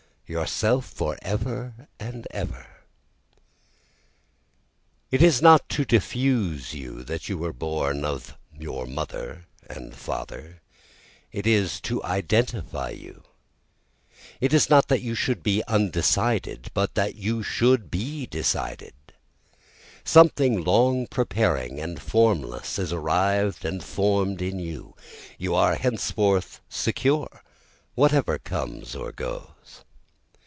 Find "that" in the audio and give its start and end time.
7.03-7.27, 14.87-15.01, 16.95-17.15